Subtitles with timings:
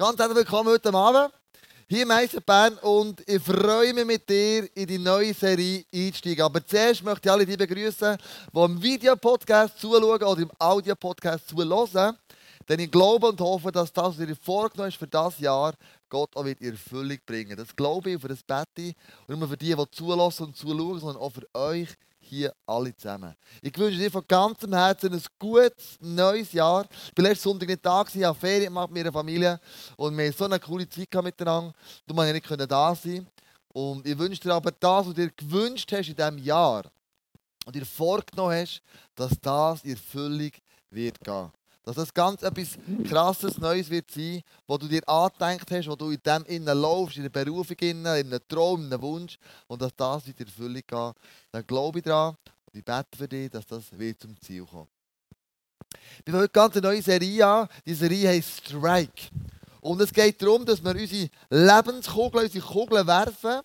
[0.00, 1.30] Ganz herzlich willkommen heute Abend
[1.86, 6.42] hier im Eisenbahn und ich freue mich mit dir in die neue Serie einzusteigen.
[6.42, 8.16] Aber zuerst möchte ich alle die begrüßen,
[8.50, 12.16] die im Videopodcast zuschauen oder im Audiopodcast zuhören.
[12.66, 15.74] Denn ich glaube und hoffe, dass das, was ihr vorgenommen ist für das Jahr,
[16.08, 17.58] Gott auch in Erfüllung bringen.
[17.58, 18.94] Das glaube ich für das Betty
[19.26, 21.88] und nicht nur für die, die zulassen und zuschauen, sondern auch für euch
[22.30, 23.34] hier alle zusammen.
[23.60, 26.86] Ich wünsche dir von ganzem Herzen ein gutes neues Jahr.
[26.90, 29.60] Ich war letzten Sonntag nicht da, ich habe Ferien gemacht mit meiner Familie
[29.96, 31.72] und wir hatten so eine coole Zeit miteinander.
[32.06, 33.26] Du ja nicht da sein.
[33.72, 36.84] Und ich wünsche dir aber das, was du dir gewünscht hast in diesem Jahr
[37.66, 38.82] und dir vorgenommen hast,
[39.14, 40.50] dass das in Erfüllung
[40.90, 41.50] wird gehen.
[41.90, 46.10] Dass das ganz etwas krasses Neues wird sein, wo du dir angedenkt hast, wo du
[46.10, 49.96] in dem innen laufst, in der Berufung, in einem Traum, in einem Wunsch und dass
[49.96, 51.14] das in Erfüllung geht.
[51.50, 54.88] Dann glaube ich daran und ich bete für dich, dass das wird zum Ziel kommt.
[56.24, 57.68] Wir haben heute ganz eine neue Serie an.
[57.84, 59.28] Die Serie heißt Strike.
[59.80, 63.62] Und es geht darum, dass wir unsere Lebenskugel, unsere Kugeln werfen.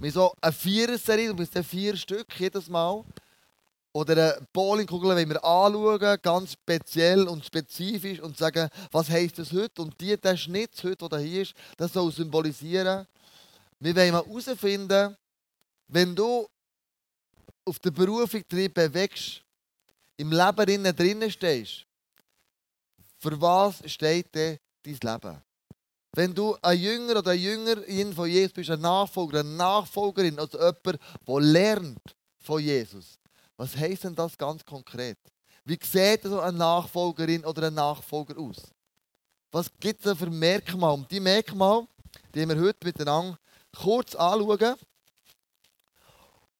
[0.00, 3.04] Wir haben so eine Vierer-Serie, du bist vier Stück jedes Mal.
[3.94, 9.52] Oder eine Bowlingkugel wollen wir anschauen, ganz speziell und spezifisch und sagen, was heisst das
[9.52, 9.82] heute?
[9.82, 13.06] Und die, der Schnitt heute, der hier ist, das soll symbolisieren.
[13.80, 15.16] Wir wollen mal herausfinden,
[15.88, 16.48] wenn du
[17.66, 19.42] auf der Berufung drin bewegst,
[20.16, 21.84] im Leben drinnen stehst,
[23.18, 25.42] für was steht denn dein Leben?
[26.14, 30.58] Wenn du ein Jünger oder ein Jüngerin von Jesus bist, ein Nachfolger, eine Nachfolgerin, also
[30.58, 33.18] jemand, der lernt von Jesus,
[33.56, 35.18] was heisst denn das ganz konkret?
[35.64, 38.56] Wie sieht so eine Nachfolgerin oder ein Nachfolger aus?
[39.52, 40.94] Was gibt es für Merkmale?
[40.94, 41.86] Und die Merkmale,
[42.34, 43.38] die wir heute miteinander
[43.76, 44.76] kurz anschauen,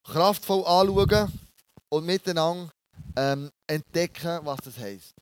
[0.05, 1.33] kraftvoll anschauen
[1.89, 2.73] und miteinander
[3.17, 5.15] ähm, entdecken, was das heisst.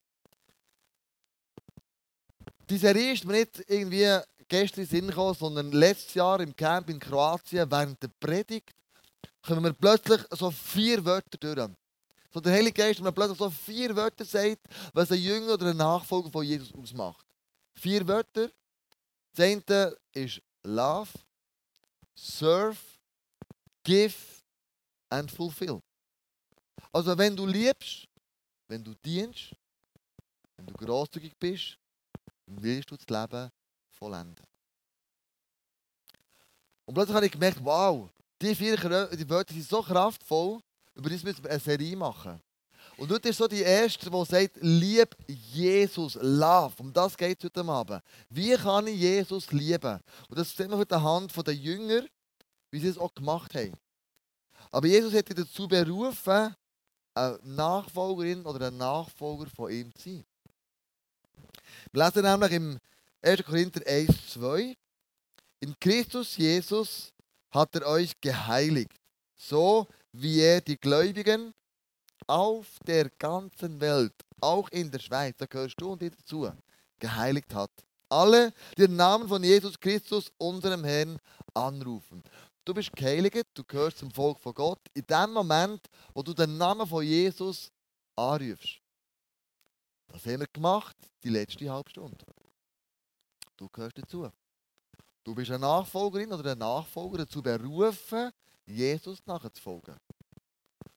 [2.68, 6.88] Die Serie ist mir nicht irgendwie gestern in Sinn gekommen, sondern letztes Jahr im Camp
[6.90, 8.70] in Kroatien während der Predigt
[9.42, 11.70] kommen wir plötzlich so vier Wörter durch.
[12.33, 14.61] So der Heilige Geist, wenn man plötzlich so vier Wörter sagt,
[14.92, 17.27] was ein Jünger oder ein Nachfolger von Jesus ausmacht.
[17.74, 18.51] Vier Wörter.
[19.33, 21.11] Das eine ist Love,
[22.14, 22.77] Serve,
[23.83, 24.14] Give
[25.08, 25.80] and Fulfill.
[26.92, 28.07] Also wenn du liebst,
[28.68, 29.55] wenn du dienst,
[30.57, 31.78] wenn du großzügig bist,
[32.46, 33.51] dann willst du das Leben
[33.89, 34.46] vollenden.
[36.84, 40.61] Und plötzlich habe ich gemerkt, wow, die vier die Wörter sind so kraftvoll,
[40.95, 42.40] über das müssen wir eine Serie machen.
[42.96, 46.74] Und dort ist so die erste, die sagt, lieb Jesus, love.
[46.78, 48.02] Um das geht es heute Abend.
[48.28, 50.01] Wie kann ich Jesus lieben?
[50.28, 52.05] Und das sehen wir von der Hand der Jünger,
[52.70, 53.73] wie sie es auch gemacht haben.
[54.70, 56.55] Aber Jesus hat dich dazu berufen,
[57.14, 60.24] eine Nachfolgerin oder ein Nachfolger von ihm zu sein.
[61.92, 62.78] Wir lesen nämlich im
[63.22, 63.45] 1.
[63.45, 64.77] Korinther 1, 2.
[65.61, 67.12] In Christus Jesus
[67.50, 68.94] hat er euch geheiligt,
[69.36, 71.55] so wie er die Gläubigen
[72.27, 76.50] auf der ganzen Welt, auch in der Schweiz, da gehörst du und ich dazu,
[76.98, 77.70] geheiligt hat.
[78.08, 81.18] Alle, die den Namen von Jesus Christus, unserem Herrn,
[81.55, 82.22] anrufen.
[82.64, 84.80] Du bist geheiligt, du gehörst zum Volk von Gott.
[84.94, 87.70] In dem Moment, wo du den Namen von Jesus
[88.16, 88.80] anrufst.
[90.08, 92.24] Das haben wir gemacht, die letzte halbe Stunde.
[93.56, 94.30] Du gehörst dazu.
[95.23, 98.31] Du bist eine Nachfolgerin oder ein Nachfolger dazu berufen,
[98.67, 99.97] Jesus nachzufolgen.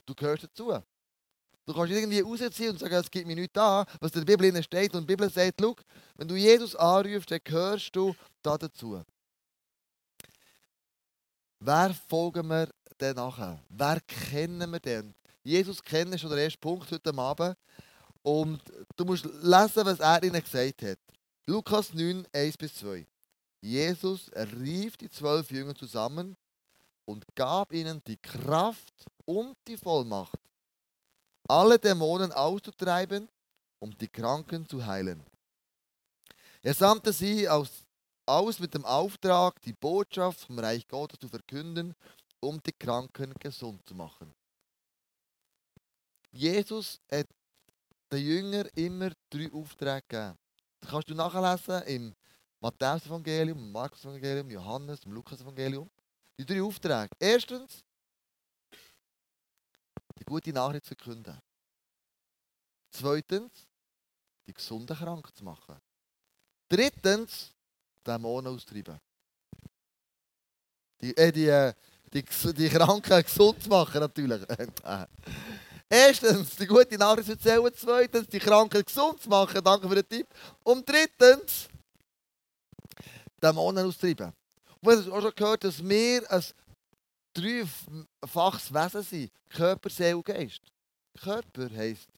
[0.06, 0.82] Du gehörst dazu.
[1.66, 4.64] Du kannst irgendwie rausziehen und sagen, es gibt mir nichts an, was in der Bibel
[4.64, 4.94] steht.
[4.94, 5.76] Und die Bibel sagt, schau,
[6.16, 9.02] wenn du Jesus anrufst, dann gehörst du da dazu.
[11.60, 12.70] Wer folgen wir
[13.00, 13.64] denn nachher?
[13.70, 15.14] Wer kennen wir denn?
[15.44, 17.58] Jesus kennen ist schon der erste Punkt heute Abend.
[18.22, 18.62] Und
[18.96, 21.00] du musst lesen, was er ihnen gesagt hat.
[21.46, 23.06] Lukas 9, 1 bis 2.
[23.64, 26.36] Jesus rief die zwölf Jünger zusammen
[27.06, 30.38] und gab ihnen die Kraft und die Vollmacht,
[31.48, 33.30] alle Dämonen auszutreiben,
[33.80, 35.24] um die Kranken zu heilen.
[36.62, 37.86] Er sandte sie aus,
[38.26, 41.96] aus mit dem Auftrag, die Botschaft vom Reich Gottes zu verkünden,
[42.42, 44.34] um die Kranken gesund zu machen.
[46.32, 47.28] Jesus hat
[48.12, 50.38] den Jüngern immer drei Aufträge gegeben.
[50.82, 52.16] Das kannst du nachlesen im
[52.64, 55.90] Matthäus-Evangelium, Markus-Evangelium, Johannes, Lukas-Evangelium.
[56.40, 57.10] Die drei Aufträge.
[57.20, 57.84] Erstens,
[60.18, 61.38] die gute Nachricht zu verkünden.
[62.90, 63.52] Zweitens,
[64.48, 65.76] die gesunden krank zu machen.
[66.70, 67.52] Drittens,
[68.06, 68.98] Dämonen austreiben.
[71.02, 71.74] Die, äh, die, äh,
[72.14, 72.24] die,
[72.54, 74.42] die Kranken gesund zu machen, natürlich.
[75.90, 77.72] Erstens, die gute Nachricht erzählen.
[77.76, 79.62] Zweitens, die Kranken gesund zu machen.
[79.62, 80.28] Danke für den Tipp.
[80.64, 81.68] Und drittens,
[83.44, 84.34] Dämonen austreiben.
[84.82, 86.44] Und du hast auch schon gehört, dass wir ein
[87.34, 89.32] dreifaches Wesen sind.
[89.50, 90.62] Körper, Seele, Geist.
[91.20, 92.10] Körper heisst,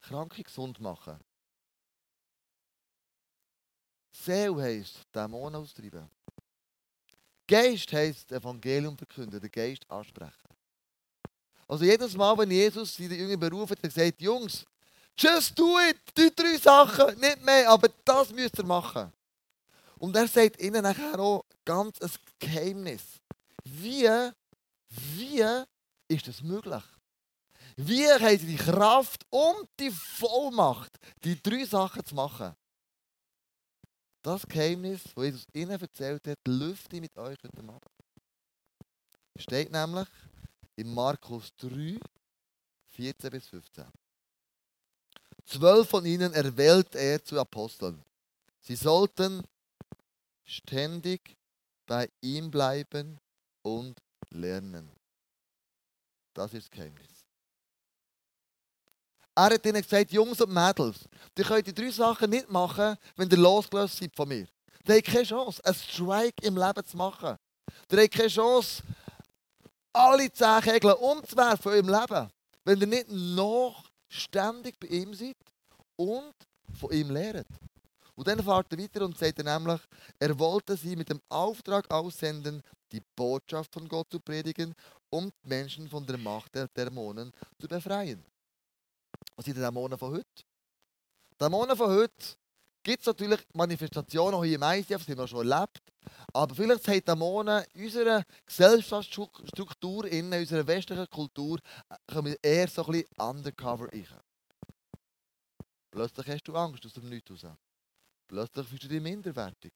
[0.00, 1.18] Kranke gesund machen.
[4.12, 6.08] Seele heisst, Dämonen austreiben.
[7.46, 10.48] Geist heisst, Evangelium verkünden, den Geist ansprechen.
[11.68, 14.64] Also jedes Mal, wenn Jesus seine Jünger beruft, hat er gesagt, Jungs,
[15.16, 19.12] just do it, die drei Sachen, nicht mehr, aber das müsst ihr machen.
[19.98, 23.02] Und er sagt ihnen nachher auch ganz ein Geheimnis.
[23.64, 24.08] Wie,
[24.88, 25.64] wie
[26.08, 26.82] ist das möglich?
[27.76, 32.54] Wie haben sie die Kraft und die Vollmacht, die drei Sachen zu machen?
[34.22, 37.84] Das Geheimnis, das Jesus ihnen erzählt hat, lüfte ich mit euch heute Abend.
[39.36, 40.08] Steht nämlich
[40.76, 41.98] in Markus 3,
[42.92, 43.84] 14 bis 15.
[45.44, 48.02] Zwölf von ihnen erwählt er zu Aposteln.
[48.60, 49.42] Sie sollten
[50.44, 51.36] ständig
[51.86, 53.18] bei ihm bleiben
[53.62, 53.98] und
[54.30, 54.90] lernen.
[56.34, 57.24] Das ist das Geheimnis.
[59.36, 63.28] Er hat ihnen gesagt, Jungs und Mädels, ihr könnt die drei Sachen nicht machen, wenn
[63.28, 64.46] ihr losgelöst seid von mir.
[64.86, 67.36] Ihr habt keine Chance, einen Strike im Leben zu machen.
[67.90, 68.82] Ihr habt keine Chance,
[69.92, 72.30] alle zehn Kegel umzuwerfen von eurem Leben,
[72.64, 75.36] wenn ihr nicht noch ständig bei ihm seid
[75.96, 76.34] und
[76.78, 77.46] von ihm lehrt.
[78.16, 79.80] Und dann fährt er weiter und sagt er nämlich,
[80.18, 82.62] er wollte sie mit dem Auftrag aussenden,
[82.92, 84.74] die Botschaft von Gott zu predigen
[85.10, 88.24] und Menschen von der Macht der Dämonen zu befreien.
[89.34, 90.44] Was sind die Dämonen von heute?
[91.40, 92.36] Dämonen von heute
[92.84, 95.82] gibt es natürlich Manifestationen auch hier im ICF, haben wir schon erlebt.
[96.32, 101.58] Aber vielleicht haben Dämonen in unserer Gesellschaftsstruktur, in unserer westlichen Kultur,
[102.06, 104.06] kommen eher so ein bisschen undercover rein.
[105.90, 107.56] Plötzlich hast du Angst aus dem Nichts raus.
[108.26, 109.72] Plötzlich fühlst du dich minderwertig.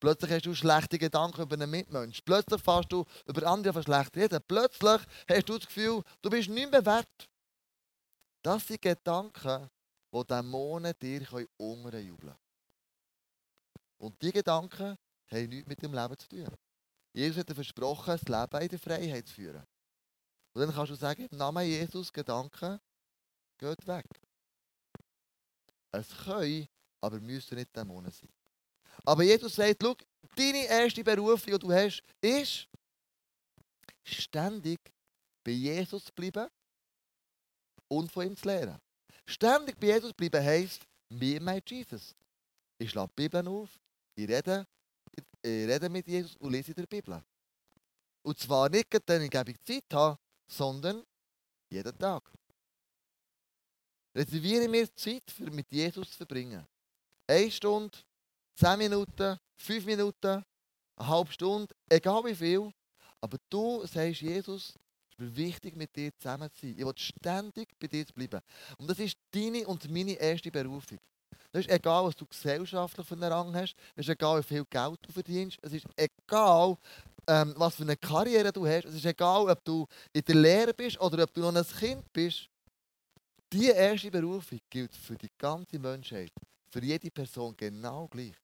[0.00, 2.22] Plötzlich hast du schlechte Gedanken über einen Mitmensch.
[2.22, 4.40] Plötzlich fährst du über andere schlecht reden.
[4.48, 7.28] Plötzlich hast du das Gefühl, du bist nicht mehr wert.
[8.42, 9.68] Das sind Gedanken,
[10.12, 12.36] die Dämonen dir unterjubeln können.
[13.98, 14.96] Und diese Gedanken
[15.30, 16.56] haben nichts mit dem Leben zu tun.
[17.12, 19.66] Jesus hat dir versprochen, das Leben in der Freiheit zu führen.
[20.54, 22.80] Und dann kannst du sagen, im Namen Jesus, Gedanken,
[23.58, 24.06] geht weg.
[25.92, 26.66] Es können,
[27.00, 28.28] aber müssen nicht Dämonen sein.
[29.04, 29.96] Aber Jesus sagt, schau,
[30.36, 32.68] deine erste Berufung, die du hast, ist,
[34.04, 34.78] ständig
[35.42, 36.48] bei Jesus zu bleiben
[37.88, 38.78] und von ihm zu lernen.
[39.26, 42.14] Ständig bei Jesus bleiben heisst, me my Jesus.
[42.78, 43.68] Ich schlage die Bibel auf,
[44.14, 44.66] ich rede,
[45.42, 47.22] ich rede mit Jesus und lese die Bibel.
[48.22, 51.04] Und zwar nicht, wenn ich Zeit habe, sondern
[51.70, 52.30] jeden Tag.
[54.14, 56.66] Reserviere mir Zeit, für mit Jesus zu verbringen.
[57.30, 57.96] Eine Stunde,
[58.56, 60.44] zehn Minuten, fünf Minuten,
[60.96, 62.72] eine halbe Stunde, egal wie viel.
[63.20, 64.74] Aber du sagst, Jesus,
[65.16, 66.74] mir wichtig, mit dir zusammen zu sein.
[66.76, 68.40] Ich will ständig bei dir bleiben.
[68.78, 70.98] Und das ist deine und meine erste Berufung.
[71.52, 73.76] Es ist egal, was du gesellschaftlich für einen Rang hast.
[73.94, 75.56] Es ist egal, wie viel Geld du verdienst.
[75.62, 76.76] Es ist egal,
[77.28, 78.86] ähm, was für eine Karriere du hast.
[78.86, 82.12] Es ist egal, ob du in der Lehre bist oder ob du noch ein Kind
[82.12, 82.48] bist.
[83.52, 86.32] Diese erste Berufung gilt für die ganze Menschheit.
[86.70, 88.36] Für jede Person genau gleich.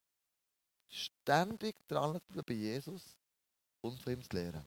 [0.89, 3.17] Ständig dran bei Jesus
[3.81, 4.67] und von ihm zu lernen.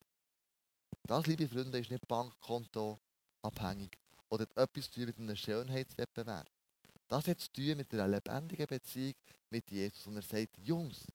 [1.03, 2.99] Das, liebe Freunde, ist nicht Bankkonto
[3.41, 3.97] abhängig
[4.29, 6.49] oder hat etwas zu tun mit einem Schönheitswettbewerb.
[7.07, 9.15] Das hat zu tun mit einer lebendigen Beziehung
[9.49, 10.05] mit Jesus.
[10.07, 11.07] Und er sagt, Jungs,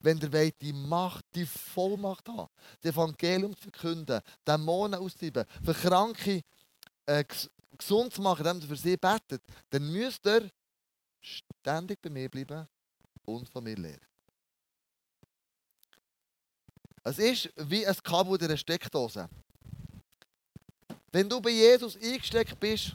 [0.00, 2.48] wenn ihr wollt, die Macht, die Vollmacht haben,
[2.80, 6.42] das Evangelium zu verkünden, Dämonen auszutreiben, für Kranke
[7.06, 7.24] äh,
[7.76, 10.50] gesund zu machen, indem ihr für sie betet, dann müsst ihr
[11.20, 12.66] ständig bei mir bleiben
[13.24, 14.06] und von mir lernen.
[17.02, 19.28] Es ist wie ein Kabel in einer Steckdose.
[21.12, 22.94] Wenn du bei Jesus eingesteckt bist,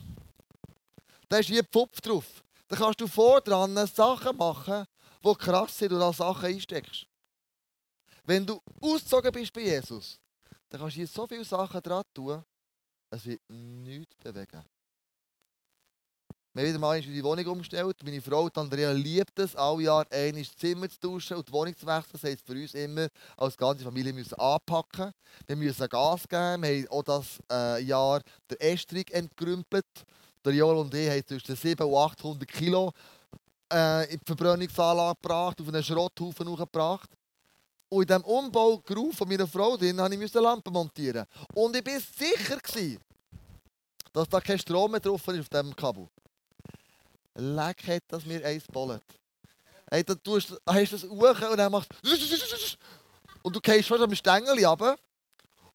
[1.28, 2.44] dann ist wie ein Pfupf drauf.
[2.68, 4.86] Dann kannst du vor dran Sachen machen,
[5.24, 7.08] die krass sind und da Sachen einsteckst.
[8.24, 10.20] Wenn du ausgezogen bist bei Jesus,
[10.70, 12.44] dann kannst du hier so viele Sachen dran tun,
[13.10, 14.64] es wird nichts bewegen.
[16.56, 17.98] Wir haben wieder mal die Wohnung umgestellt.
[18.02, 21.86] Meine Frau Andrea liebt es, alle Jahr ein Zimmer zu tauschen und die Wohnung zu
[21.86, 22.12] wechseln.
[22.14, 25.12] Das heisst für uns immer, als ganze Familie müssen anpacken.
[25.46, 26.64] Wir müssen Gas geben.
[26.64, 29.86] Wir haben auch das äh, Jahr den Estrich entgrümpelt.
[30.46, 32.94] Der Joel und ich haben zwischen 700 und 800 Kilo
[33.74, 37.10] äh, in die Verbrennungsanlage gebracht, auf einen Schrotthaufen gebracht.
[37.90, 38.82] Und in diesem Umbau
[39.12, 41.26] von meiner Frau drin, musste ich Lampen montieren.
[41.54, 43.02] Und ich war sicher, gewesen,
[44.14, 46.08] dass da kein Strom mehr drauf ist auf diesem Kabel.
[47.36, 49.04] Leck hat das mir eins bollet.
[49.90, 51.90] Hey, dann tust, hast du das hoch und dann machst
[53.46, 54.98] und du gehst schon am Stängel runter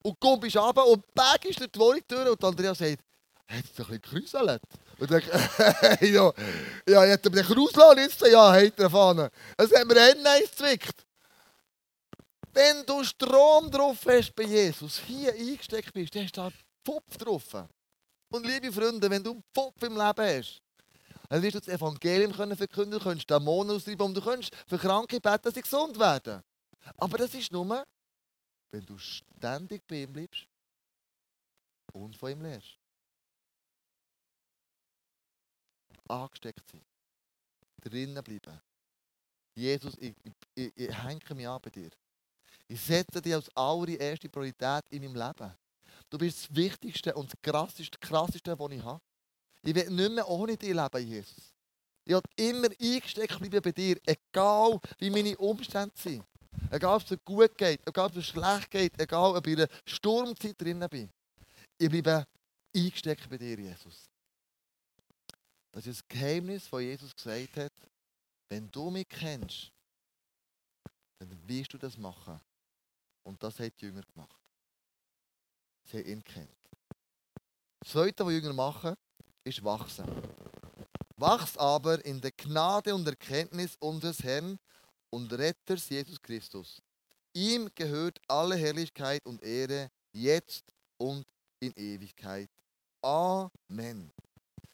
[0.03, 2.99] und kommst runter und bang ist die Wohnung durch und Andrea sagt,
[3.47, 4.63] hat es ein bisschen gekräuselt?
[4.99, 6.33] Und ich denke, ja,
[6.89, 9.31] ja, hätte mir den rauslassen jetzt, ja, hat er vorne.
[9.57, 11.07] Es hat mir einen eins gezwickt.
[12.53, 16.55] Wenn du Strom drauf hast bei Jesus, hier eingesteckt bist, dann hast du da einen
[16.85, 17.69] Pfupf drauf.
[18.33, 20.61] Und liebe Freunde, wenn du einen Pfupf im Leben hast,
[21.31, 24.79] dann wirst du das Evangelium können verkünden, du kannst Dämonen austreiben und du kannst für
[24.79, 26.43] Kranke beten, dass sie gesund werden.
[26.97, 27.87] Aber das ist nur,
[28.73, 30.49] wenn du ständig bei ihm bleibst
[31.93, 32.77] und von ihm lernst.
[36.09, 36.85] Angesteckt sein.
[37.81, 38.61] Drinnen bleiben.
[39.55, 41.91] Jesus, ich, ich, ich, ich hänge mich an bei dir.
[42.67, 45.55] Ich setze dich als allererste Priorität in meinem Leben.
[46.09, 49.01] Du bist das Wichtigste und das Krasseste, Krasseste, was ich habe.
[49.63, 51.55] Ich will nicht mehr ohne dich leben, Jesus.
[52.05, 56.25] Ich will immer eingesteckt bleiben bei dir, egal wie meine Umstände sind.
[56.71, 59.69] Egal, ob es gut geht, egal, ob es schlecht geht, egal, ob ich in einer
[59.85, 61.11] Sturmzeit drinnen bin.
[61.79, 62.27] Ich bleibe
[62.75, 64.09] eingesteckt bei dir, Jesus.
[65.73, 67.73] Das ist das Geheimnis, das Jesus gesagt hat.
[68.49, 69.71] Wenn du mich kennst,
[71.19, 72.41] dann wirst du das machen.
[73.23, 74.37] Und das hat die Jünger gemacht.
[75.85, 76.51] Sie haben ihn kennt.
[77.81, 78.97] Das Zweite, was Jünger machen,
[79.45, 80.07] ist wachsen.
[81.17, 84.59] Wachs aber in der Gnade und Erkenntnis unseres Herrn
[85.11, 86.81] und Retters Jesus Christus.
[87.35, 90.65] Ihm gehört alle Herrlichkeit und Ehre, jetzt
[90.97, 91.27] und
[91.61, 92.49] in Ewigkeit.
[93.03, 94.11] Amen.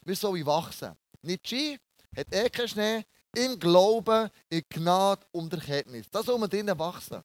[0.02, 0.96] Wir sollen wachsen.
[1.22, 1.78] Nietzsche
[2.16, 3.04] hat eh keinen Schnee,
[3.34, 6.08] im Glauben, in Gnade und Erkenntnis.
[6.10, 7.22] Da soll man drinnen wachsen.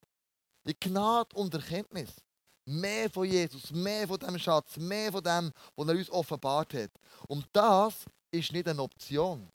[0.65, 2.10] In Gnade und Erkenntnis.
[2.65, 6.91] Mehr von Jesus, mehr von dem Schatz, mehr von dem, was er uns offenbart hat.
[7.27, 9.50] Und das ist nicht eine Option.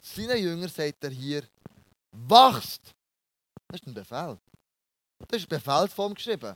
[0.00, 1.42] Seinen Jünger sagt er hier,
[2.12, 2.94] wachst.
[3.66, 4.38] Das ist ein Befehl.
[5.26, 6.54] Das ist Befehlsform geschrieben.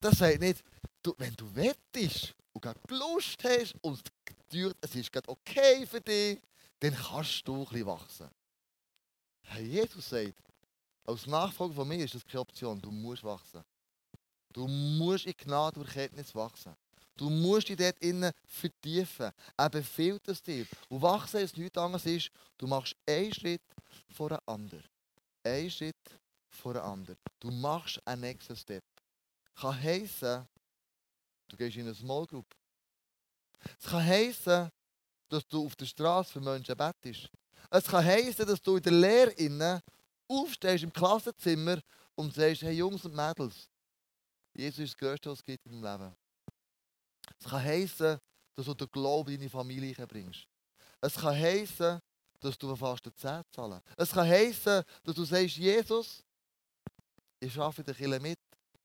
[0.00, 0.62] Das sagt nicht,
[1.02, 4.02] du, wenn du wettest und gerade Lust hast und
[4.80, 6.40] es ist gerade okay für dich,
[6.80, 8.28] dann kannst du ein bisschen wachsen.
[9.44, 10.34] Hey, Jesus sagt,
[11.04, 12.80] als Nachfolger von mir ist das keine Option.
[12.80, 13.62] Du musst wachsen.
[14.52, 16.74] Du musst in Gnade und Erkenntnis wachsen.
[17.16, 19.30] Du musst dich dort innen vertiefen.
[19.56, 20.66] Er befiehlt es dir.
[20.88, 23.62] Und wachsen ist nichts anderes ist, du machst einen Schritt
[24.08, 24.84] vor den anderen.
[25.44, 25.96] Einen Schritt
[26.48, 27.16] vor den anderen.
[27.38, 28.84] Du machst einen nächsten Step.
[29.54, 30.46] Kann heissen,
[31.48, 32.46] du gehst in eine Small Group.
[33.78, 34.70] Es kann heissen,
[35.28, 37.28] dass du auf der Straße für Menschen bettest.
[37.70, 39.80] Es kann heissen, dass du in der Lehre innen
[40.28, 41.80] aufstehst im Klassenzimmer
[42.14, 43.68] und sagst, hey Jungs und Mädels,
[44.54, 46.14] Jesus ist das Größte, was es gibt im Leben.
[47.38, 48.18] Es kann heissen,
[48.54, 50.46] dass du den Glauben in deine Familie bringst.
[51.00, 52.00] Es kann heissen,
[52.40, 53.80] dass du fast den Zehn zahlen.
[53.96, 56.22] Es kann heissen, dass du sagst, Jesus,
[57.40, 58.38] ich arbeite den Kille mit,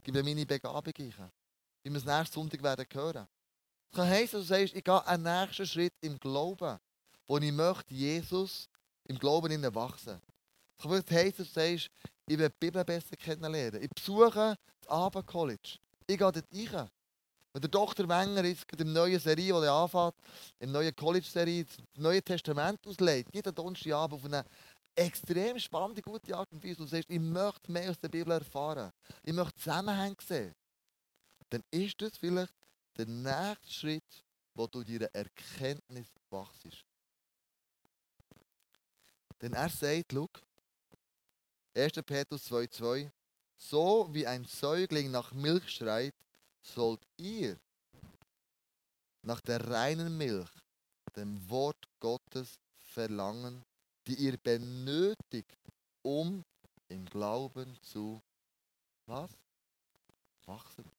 [0.04, 1.32] gebe meine Begabung ein.
[1.84, 3.28] Wie wir es nächsten Sonntag werden hören.
[3.92, 6.80] Es kann heissen, dass du sagst, ich gehe einen nächsten Schritt im Glauben,
[7.28, 8.70] wo ich möchte Jesus
[9.06, 10.22] im Glauben wachsen.
[10.78, 11.90] Es kann heissen, dass du sagst,
[12.28, 13.82] ich will die Bibel besser kennenlernen.
[13.82, 15.80] Ich besuche das Abendcollege.
[16.02, 16.90] Ich gehe dort rein.
[17.54, 18.08] Wenn der Dr.
[18.08, 20.14] Wenger jetzt im neuen Serie, die er anfängt,
[20.60, 24.46] im neuen College-Serie, das Neue Testament auslegt, jeden Donnerstagabend auf eine
[24.94, 28.92] extrem spannende, gute Art und Weise, und sagst, ich möchte mehr aus der Bibel erfahren,
[29.24, 30.54] ich möchte Zusammenhänge sehen,
[31.50, 32.54] dann ist das vielleicht
[32.98, 36.86] der nächste Schritt, wo du deiner Erkenntnis wachst.
[39.42, 40.28] Denn er sagt, schau,
[41.78, 42.02] 1.
[42.04, 43.12] Petrus 2,2
[43.56, 46.16] So wie ein Säugling nach Milch schreit,
[46.62, 47.60] sollt ihr
[49.22, 50.50] nach der reinen Milch,
[51.16, 53.64] dem Wort Gottes, verlangen,
[54.08, 55.56] die ihr benötigt,
[56.02, 56.44] um
[56.88, 58.22] im Glauben zu
[59.06, 59.30] was?
[60.46, 60.90] Wachsen.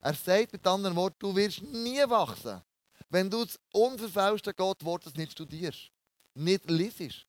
[0.00, 2.62] Er sagt mit anderen Worten, du wirst nie wachsen,
[3.08, 5.90] wenn du das unverfälschte Gottwortes nicht studierst,
[6.34, 7.26] nicht liest.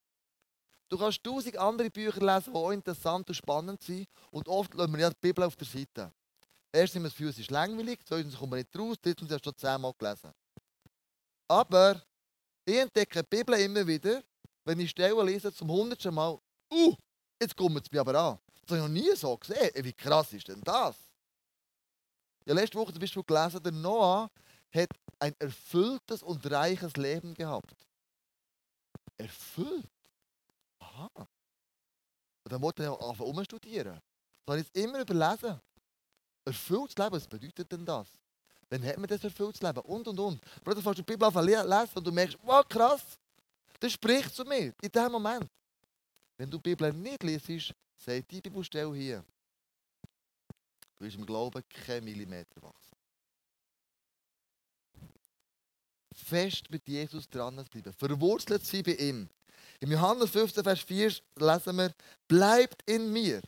[0.93, 4.07] Du kannst tausend andere Bücher lesen, die auch interessant und spannend sind.
[4.29, 6.13] Und oft lassen wir ja die Bibel auf der Seite.
[6.71, 9.91] Erstens haben wir ist langweilig, zweitens kommt man nicht raus, drittens hast du schon zehnmal
[9.97, 10.29] gelesen.
[11.47, 11.99] Aber
[12.63, 14.21] ich entdecke die Bibel immer wieder,
[14.65, 16.37] wenn ich Stellen lese, zum hundertsten Mal,
[16.71, 16.95] uh,
[17.41, 18.39] jetzt kommt es mir aber an.
[18.61, 19.71] Das habe ich noch nie so gesehen.
[19.73, 20.95] Wie krass ist denn das?
[22.45, 24.29] Ja, letzte Woche zum Beispiel gelesen, der Noah
[24.71, 27.73] hat ein erfülltes und reiches Leben gehabt.
[29.17, 29.89] Erfüllt?
[30.93, 31.27] Aha.
[32.45, 33.99] Dann wollte er einfach umstudieren.
[34.45, 35.59] Das habe ich jetzt immer überlesen.
[36.45, 38.07] Erfülltes Leben, was bedeutet denn das?
[38.69, 39.79] Wann hat man das erfülltes Leben?
[39.79, 40.41] Und, und, und.
[40.63, 43.17] Bruder, du die Bibel anfangen lesen und du merkst, wow, krass,
[43.79, 45.49] das spricht zu mir in dem Moment.
[46.37, 49.23] Wenn du die Bibel nicht liest, sagt die Bibelstelle hier,
[50.97, 52.97] du bist im Glauben kein Millimeter wachsen.
[56.13, 59.29] Fest mit Jesus dran zu bleiben, verwurzelt sein bei ihm.
[59.79, 61.93] Im Johannes 15, Vers 4 lesen wir,
[62.27, 63.41] bleibt in mir.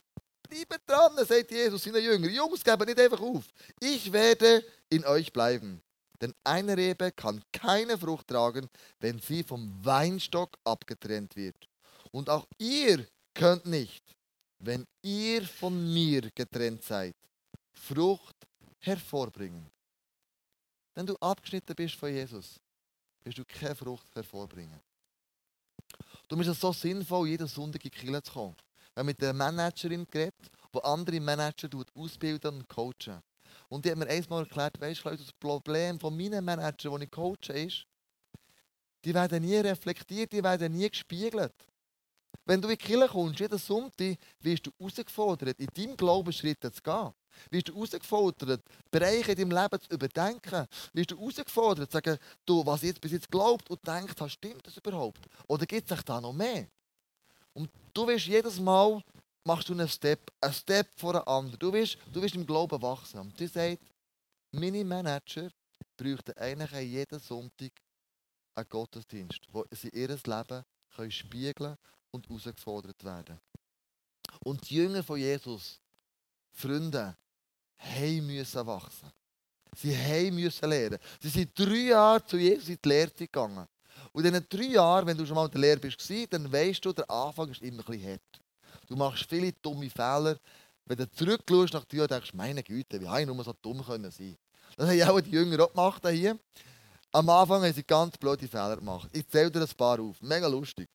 [0.48, 2.32] Bleibt dran, sagt Jesus seinen Jüngern.
[2.32, 3.46] Jungs, geben nicht einfach auf.
[3.80, 5.82] Ich werde in euch bleiben.
[6.22, 8.70] Denn eine Rebe kann keine Frucht tragen,
[9.00, 11.68] wenn sie vom Weinstock abgetrennt wird.
[12.12, 14.04] Und auch ihr könnt nicht,
[14.60, 17.16] wenn ihr von mir getrennt seid,
[17.74, 18.36] Frucht
[18.80, 19.70] hervorbringen.
[20.94, 22.60] Wenn du abgeschnitten bist von Jesus,
[23.24, 24.80] wirst du keine Frucht hervorbringen.
[26.28, 28.56] Du ist es so sinnvoll, jeden Sonntag in die Kirche zu kommen.
[28.94, 33.22] Wir haben mit einer Managerin geredet, die andere Manager ausbilden und coachen.
[33.70, 37.12] Und die hat mir einmal erklärt, weißt du, das Problem von meinen Managern, die ich
[37.12, 37.86] coache, ist,
[39.04, 41.54] die werden nie reflektiert, die werden nie gespiegelt.
[42.46, 46.72] Wenn du in die Kirche kommst, jeden Sonntag, wirst du herausgefordert, in deinem Glauben Schritte
[46.72, 47.12] zu gehen.
[47.50, 48.62] Wirst du herausgefordert,
[48.92, 50.68] Bereiche in deinem Leben zu überdenken.
[50.94, 54.34] Wirst du herausgefordert, zu sagen, du, was ich jetzt bis jetzt glaubt und denkt hast,
[54.34, 55.26] stimmt das überhaupt?
[55.48, 56.68] Oder gibt es da noch mehr?
[57.54, 59.02] Und du wirst jedes Mal,
[59.44, 61.60] machst du einen Step, einen Step vor einem anderen.
[61.60, 63.20] Du wirst, du wirst im Glauben wachsen.
[63.20, 63.80] Und sie sagt,
[64.52, 65.50] meine Manager
[65.96, 67.72] bräuchten eigentlich jeden Sonntag
[68.56, 70.64] einen Gottesdienst, wo sie ihr Leben
[70.96, 71.78] können spiegeln
[72.12, 73.40] und herausgefordert werden.
[74.44, 75.80] Und die Jünger von Jesus,
[76.52, 77.18] Freunde,
[77.78, 79.12] haben müssen wachsen.
[79.76, 81.00] Sie haben müssen lernen.
[81.22, 83.68] Sie sind drei Jahre zu Jesus in die Lehre gegangen.
[84.12, 86.86] Und in diesen drei Jahren, wenn du schon mal in der Lehre bist, dann weißt
[86.86, 88.42] du, der Anfang ist immer ein bisschen hart.
[88.88, 90.38] Du machst viele dumme Fehler.
[90.86, 93.84] Wenn du zurückschaust nach dir, denkst du, meine Güte, wie habe ich nur so dumm
[93.84, 94.38] können sein
[94.78, 96.38] Das haben auch die Jünger auch gemacht hier.
[97.12, 99.10] Am Anfang haben sie ganz blöde Fehler gemacht.
[99.14, 100.22] Ich zähle dir ein paar auf.
[100.22, 100.88] Mega lustig.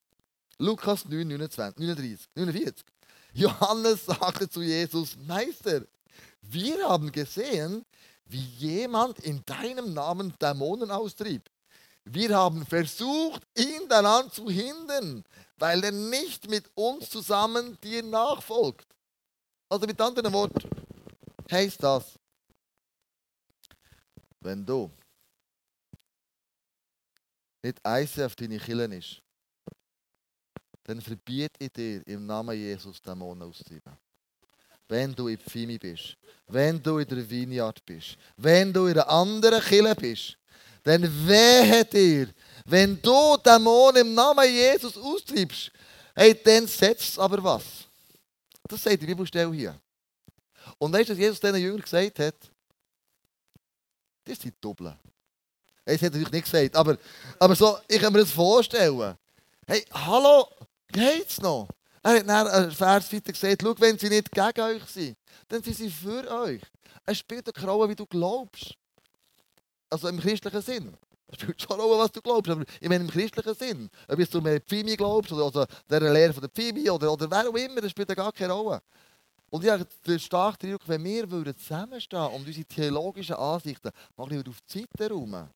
[0.57, 2.85] Lukas 9, 29, 39, 49.
[3.33, 5.81] Johannes sagte zu Jesus, Meister,
[6.41, 7.85] wir haben gesehen,
[8.25, 11.49] wie jemand in deinem Namen Dämonen austrieb.
[12.05, 15.23] Wir haben versucht, ihn daran zu hindern,
[15.57, 18.87] weil er nicht mit uns zusammen dir nachfolgt.
[19.69, 20.67] Also mit anderen Worten
[21.49, 22.17] heißt das,
[24.39, 24.91] wenn du
[27.63, 29.21] nicht Eis auf deine Killen ist,
[30.83, 33.95] dann verbiete ich dir im Namen Jesus Dämonen auszutreiben.
[34.91, 39.07] Wenn du in Pfimi bist, wenn du in der Vineyard bist, wenn du in einer
[39.07, 40.37] anderen Kille bist,
[40.83, 42.27] dann wehe dir,
[42.65, 45.71] wenn du Dämonen im Namen Jesus austreibst,
[46.13, 47.63] hey, dann setzt aber was.
[48.67, 49.79] Das sagt die Bibelstelle hier.
[50.77, 52.35] Und weißt du, was Jesus diesen Jüngern gesagt hat?
[54.25, 54.99] Das sind Doppeln.
[55.85, 56.97] Das hat er natürlich nicht gesagt, aber,
[57.39, 59.15] aber so, ich kann mir das vorstellen.
[59.65, 60.49] Hey, hallo,
[60.89, 61.69] geht's noch?
[62.03, 65.61] Er hat dann einen Vers weiter gesagt, schau, wenn sie nicht gegen euch sind, dann
[65.61, 66.61] sind sie für euch.
[67.05, 68.75] Es spielt eine Rolle, wie du glaubst.
[69.89, 70.97] Also im christlichen Sinn.
[71.27, 73.89] Es spielt schon eine Rolle, was du glaubst, aber ich meine im christlichen Sinn.
[74.07, 77.49] Ob du mehr Pfimi glaubst oder, oder der Lehre von der Pfimi oder, oder wer
[77.49, 78.81] auch immer, das spielt gar keine Rolle.
[79.49, 84.29] Und ich habe den starken Eindruck, wenn wir zusammenstehen und unsere theologischen Ansichten mal auf
[84.29, 85.49] die Seite räumen,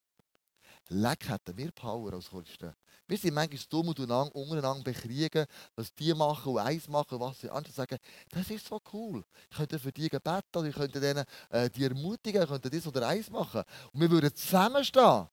[0.89, 2.73] leck hätten wir Power als Christen.
[3.07, 5.45] Wir sind manchmal dumm und untereinander bekriegen,
[5.75, 7.97] was die machen und eins machen, was sie andere sagen.
[8.29, 9.23] Das ist so cool.
[9.49, 12.87] Ich könnte für die beten oder ich könnte denen äh, die ermutigen, ich könnte das
[12.87, 13.63] oder eins machen.
[13.91, 15.27] Und wir würden zusammenstehen.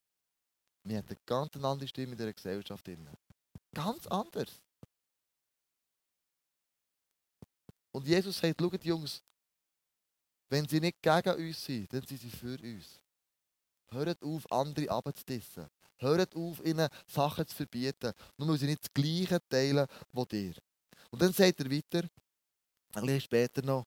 [0.85, 2.87] Wir hätten eine ganz andere Stimme in dieser Gesellschaft.
[3.73, 4.61] Ganz anders.
[7.93, 9.23] Und Jesus sagt, schaut Jungs,
[10.49, 13.02] wenn sie nicht gegen uns sind, dann sind sie für uns.
[13.93, 15.67] Hört auf, andere abzudissen.
[15.99, 18.13] Hört auf, ihnen Sachen zu verbieten.
[18.37, 20.55] Nur weil sie nicht das Gleiche teilen wie dir.
[21.11, 22.09] Und dann sagt er weiter,
[22.95, 23.85] ein bisschen später noch,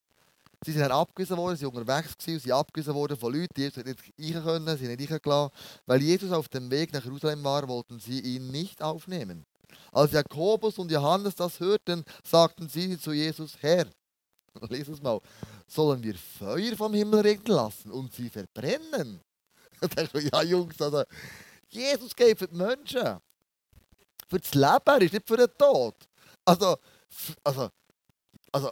[0.63, 3.83] sie sind abgewiesen worden, sie waren unterwegs gewesen, sind abgewiesen worden von Leuten, die Jesus
[3.83, 5.51] nicht rein können, sie nicht reingelassen.
[5.85, 9.45] Weil Jesus auf dem Weg nach Jerusalem war, wollten sie ihn nicht aufnehmen.
[9.91, 13.87] Als Jakobus und Johannes das hörten, sagten sie zu Jesus, Herr,
[14.69, 15.19] lies es mal,
[15.67, 19.19] sollen wir Feuer vom Himmel regnen lassen und sie verbrennen?
[20.13, 21.03] Ich, ja Jungs, also
[21.69, 23.19] Jesus geht für die Menschen.
[24.27, 25.95] Für das Leben, ist nicht für den Tod.
[26.43, 26.77] Also,
[27.43, 27.69] also,
[28.51, 28.71] also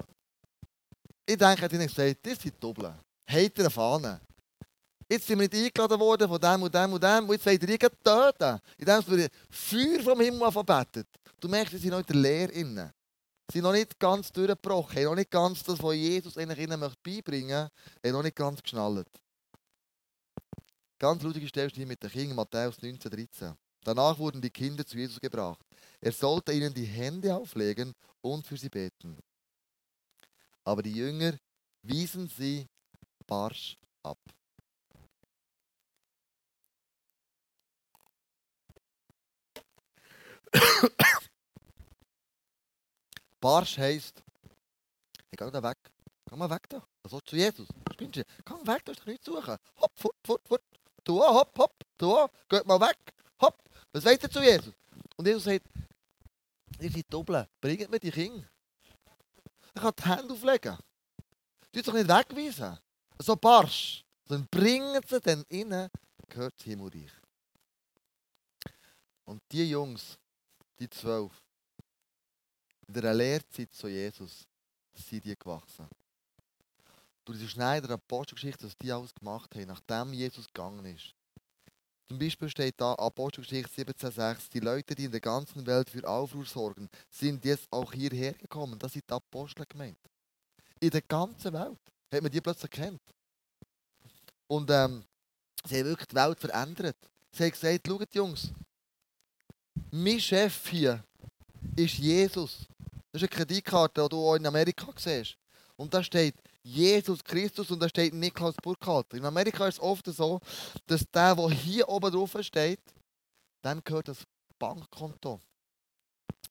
[1.26, 2.94] ich denke, hat ihnen gesagt, das sind Doppeln.
[3.28, 4.22] Habt ihr eine Fahne?
[5.10, 7.30] Jetzt sind wir nicht eingeladen worden von dem und dem und dem.
[7.30, 8.60] Und jetzt wollt ihr töten.
[8.78, 11.08] In dem wir Feuer vom Himmel verbetet.
[11.40, 12.54] Du merkst, sie sind noch in der Lehre.
[12.54, 14.96] Sie sind noch nicht ganz durchgebrochen.
[14.96, 19.08] Sie haben noch nicht ganz das, was Jesus ihnen beibringen möchte, noch nicht ganz geschnallt.
[21.04, 23.54] Ganz lustige Stelle steht mit den Kindern, Matthäus 19, 13.
[23.84, 25.60] Danach wurden die Kinder zu Jesus gebracht.
[26.00, 29.18] Er sollte ihnen die Hände auflegen und für sie beten.
[30.64, 31.38] Aber die Jünger
[31.82, 32.70] wiesen sie
[33.28, 34.18] barsch ab.
[43.42, 44.24] barsch heisst,
[45.32, 45.80] ich gehe da weg.
[46.30, 46.82] Geh mal weg da.
[47.02, 47.68] Was zu Jesus?
[47.92, 48.24] Spinnst du?
[48.46, 49.58] Geh weg, da ist doch nichts zu suchen.
[49.82, 50.64] Hopp, fort, fort, fort.
[51.04, 52.98] Du, hopp, hopp, du, geht mal weg.
[53.42, 53.62] Hopp.
[53.92, 54.74] Was sagt er zu Jesus?
[55.16, 55.66] Und Jesus sagt,
[56.80, 58.48] ihr seid doppelt, bringt mir die Kinder.
[59.76, 60.78] Ich kann die Hände auflegen.
[61.72, 62.80] Du doch nicht wegweisen.
[63.20, 64.06] So barsch.
[64.28, 65.90] Dann bringen sie dann innen,
[66.30, 67.12] gehört Himmelreich.
[69.26, 70.18] Und die Jungs,
[70.80, 71.32] die zwölf,
[72.88, 74.48] in der Lehrzeit zu Jesus,
[74.94, 75.88] sind die gewachsen.
[77.26, 81.14] Durch die Schneider Apostelgeschichte, was die alles gemacht haben, nachdem Jesus gegangen ist.
[82.08, 86.46] Zum Beispiel steht da Apostelgeschichte 17,6, die Leute, die in der ganzen Welt für Aufruhr
[86.46, 88.78] sorgen, sind jetzt auch hierher gekommen.
[88.78, 89.98] Das sind die Apostel gemeint.
[90.80, 91.80] In der ganzen Welt
[92.12, 93.02] hat man die plötzlich kennt.
[94.48, 95.04] Und ähm,
[95.66, 96.98] sie haben wirklich die Welt verändert.
[97.32, 98.52] Sie haben gesagt, schaut Jungs,
[99.90, 101.04] mein Chef hier
[101.76, 102.68] ist Jesus.
[103.12, 105.38] Das ist eine Kreditkarte, die du auch in Amerika siehst.
[105.76, 109.18] Und da steht Jesus Christus und da steht Niklaus Burkhalter.
[109.18, 110.40] In Amerika ist es oft so,
[110.88, 112.82] dass der, der hier oben drauf steht,
[113.62, 114.24] dann gehört das
[114.58, 115.42] Bankkonto.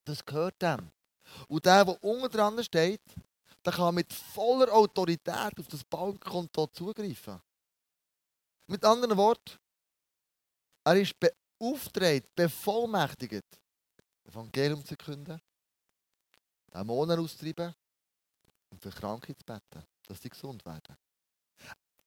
[0.05, 0.91] Das gehört dem.
[1.49, 3.01] Und der, der unten dran steht,
[3.65, 7.41] der kann mit voller Autorität auf das Bankkonto zugreifen.
[8.67, 9.59] Mit anderen Worten,
[10.85, 13.47] er ist beauftragt, bevollmächtigt,
[14.25, 15.41] Evangelium zu künden,
[16.73, 17.75] Dämonen auszutreiben
[18.71, 20.97] und für Kranke zu beten, dass sie gesund werden.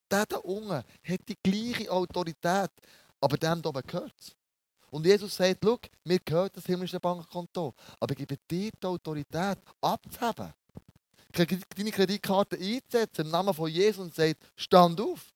[0.10, 2.72] Der da unten hat die gleiche Autorität,
[3.20, 4.36] aber dem da oben gehört es.
[4.92, 9.58] Und Jesus sagt, schau, mir gehört das himmlische Bankkonto, aber ich gebe dir die Autorität
[9.82, 10.54] abzuheben.
[11.32, 15.34] Deine Kreditkarte einzusetzen im Namen von Jesus und sagt, stand auf.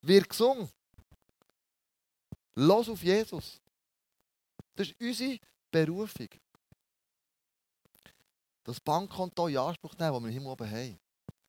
[0.00, 0.68] Wird gesungen.
[2.54, 3.60] Los auf Jesus.
[4.74, 5.38] Das ist unsere
[5.70, 6.28] Berufung
[8.68, 10.98] das Bankkonto in Anspruch nehmen, das wir im Himmel oben haben.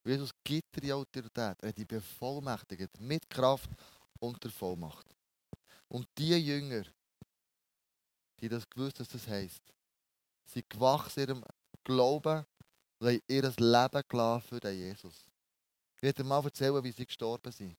[0.10, 1.58] Jesus gibt dir die Autorität.
[1.62, 3.70] Er hat die bevollmächtigt mit Kraft
[4.20, 5.06] und der Vollmacht.
[5.88, 6.84] Und die Jünger,
[8.40, 9.62] die das gewusst, was das heisst,
[10.46, 11.44] sind gewachsen in ihrem
[11.84, 12.46] Glauben
[13.00, 15.26] und haben ihr Leben gelassen für den Jesus.
[15.96, 17.78] Ich werde mal erzählen, wie sie gestorben sind.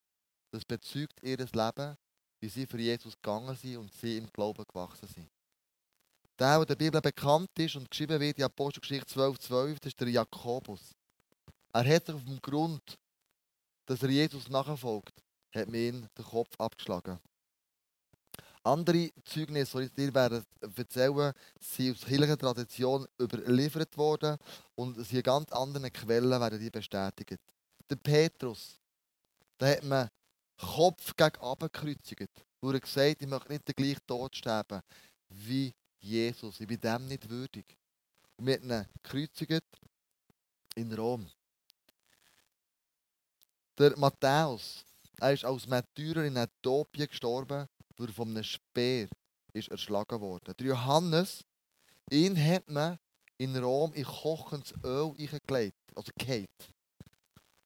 [0.52, 1.96] Das bezeugt ihr Leben,
[2.40, 5.30] wie sie für Jesus gegangen sind und sie im Glauben gewachsen sind.
[6.38, 10.00] Der, der der Bibel bekannt ist und geschrieben wird in Apostelgeschichte 12, 12, das ist
[10.00, 10.94] der Jakobus.
[11.72, 12.98] Er hat sich auf dem Grund,
[13.87, 15.22] dass er Jesus nachfolgt,
[15.54, 17.18] hat mir ihn den Kopf abgeschlagen.
[18.62, 20.44] Andere Zeugnisse, die ich dir werde
[20.76, 24.37] erzählen, sind aus kirchlicher Tradition überliefert worden
[24.74, 27.40] und in ganz anderen Quellen werden die bestätigt.
[27.88, 28.78] Der Petrus,
[29.56, 30.09] da hat man
[30.59, 34.83] Kopf gegen abgekreuzigt, wo er gesagt ich möchte nicht den gleichen Tod sterben
[35.30, 36.61] wie Jesus.
[36.61, 37.64] Ich bin dem nicht würdig.
[38.37, 39.64] Und wir haben ihn gekreuzigt
[40.74, 41.26] in Rom.
[43.80, 44.84] Der Matthäus,
[45.18, 47.66] er ist als Märtyrer in Äthiopien gestorben,
[47.96, 49.08] weil er von einem Speer
[49.54, 50.52] ist erschlagen wurde.
[50.54, 51.42] Der Johannes,
[52.10, 52.98] ihn hat man
[53.38, 56.74] in Rom in kochendes Öl eingelegt, also gehalten.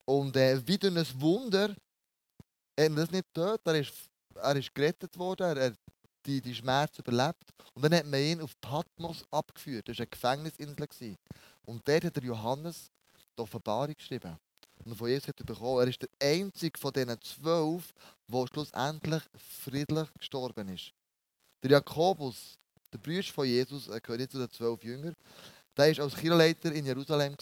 [0.05, 1.75] Und äh, wie durch ein Wunder,
[2.77, 3.93] er das nicht tot, er ist,
[4.37, 5.75] er ist gerettet worden, er,
[6.25, 7.43] die, die Schmerzen überlebt.
[7.75, 9.89] Und dann hat man ihn auf Patmos abgeführt.
[9.89, 11.17] Das war eine Gefängnisinsel.
[11.65, 12.89] Und dort hat der Johannes
[13.37, 14.39] die Offenbarung geschrieben.
[14.85, 15.81] Und von Jesus hat er bekommen.
[15.81, 17.93] Er ist der einzige von diesen zwölf,
[18.29, 19.23] der schlussendlich
[19.63, 20.93] friedlich gestorben ist.
[21.63, 22.59] Der Jakobus,
[22.93, 25.17] der Bruder von Jesus, er gehört zu den zwölf Jüngern,
[25.77, 27.37] der war als Kirchenleiter in Jerusalem.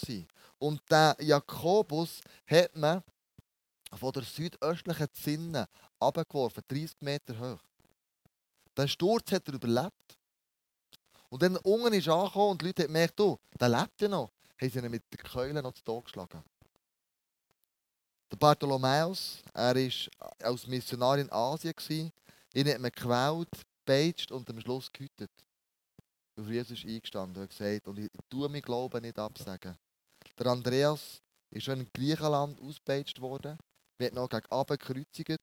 [0.59, 3.03] Und der Jakobus hat man
[3.93, 7.61] von der südöstlichen Zinne abgeworfen, 30 Meter hoch.
[8.77, 10.19] Den Sturz hat er überlebt.
[11.29, 14.31] Und dann unten ist angekommen und die Leute haben gemerkt, oh, der lebt ja noch.
[14.61, 16.43] Haben sie ihn mit der Keule noch zu Tod geschlagen.
[18.33, 22.11] Der Bartholomäus, er war als Missionar in Asien.
[22.55, 23.51] Ihn hat man gequält,
[23.85, 25.31] gepeitscht und am Schluss gehütet.
[26.37, 29.77] Und Jesus ist eingestanden und gesagt, und ich tue mein Glauben nicht absagen.
[30.39, 33.59] Der Andreas ist schon in Griechenland ausgepeitscht worden.
[33.99, 35.43] Wir haben noch gegen Abend gekreuzigt.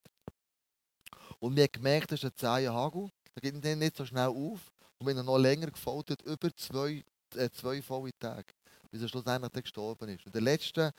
[1.38, 3.12] Und wir haben gemerkt, das ist ein zäher Hagel.
[3.36, 4.71] Da geht ihn nicht so schnell auf.
[4.97, 7.04] Und wenn er noch länger gefolgt über zwei,
[7.36, 8.52] äh, zwei volle Tage,
[8.89, 10.25] bis er schlussendlich gestorben ist.
[10.25, 10.91] In der letzten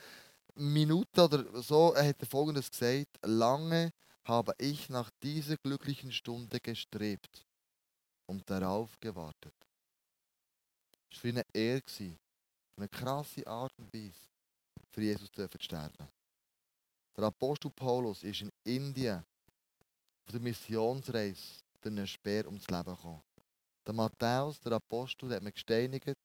[0.54, 3.92] Minute oder so er Folgendes gesagt: Lange
[4.24, 7.46] habe ich nach dieser glücklichen Stunde gestrebt
[8.26, 9.54] und darauf gewartet.
[11.10, 11.82] Es war eine Ehre,
[12.76, 14.28] eine krasse Art und Weise,
[14.90, 16.08] für Jesus zu sterben.
[17.16, 23.22] Der Apostel Paulus ist in Indien auf der Missionsreise durch einen Speer ums Leben gekommen.
[23.86, 26.16] Der Matthäus, der Apostel, hat man gesteinigt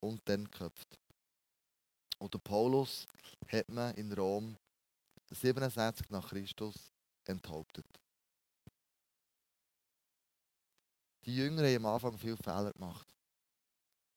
[0.00, 0.98] und dann geköpft.
[2.18, 3.06] Und der Paulus
[3.48, 4.56] hat man in Rom
[5.30, 6.92] 67 nach Christus
[7.24, 7.86] enthauptet.
[11.24, 13.06] Die Jünger haben am Anfang viele Fehler gemacht.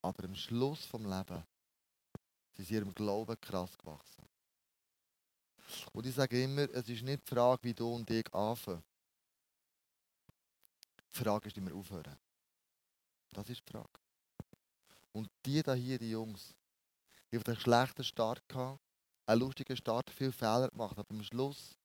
[0.02, 1.44] Aber am Schluss vom Leben
[2.54, 4.26] sind sie ihrem Glauben krass gewachsen.
[5.94, 8.84] Und ich sage immer, es ist nicht die Frage, wie du und ich anfangen.
[11.14, 12.18] Die Frage ist, wie wir aufhören.
[13.32, 14.00] Das ist die Frage.
[15.12, 16.56] Und die da hier, die Jungs,
[17.32, 18.80] die haben einen schlechten Start gehabt,
[19.26, 21.78] einen lustigen Start, viele Fehler gemacht, aber am Schluss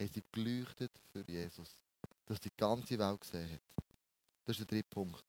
[0.00, 1.78] haben sie geleuchtet für Jesus.
[2.24, 3.84] Dass die ganze Welt gesehen hat.
[4.44, 5.24] Das ist der dritte Punkt.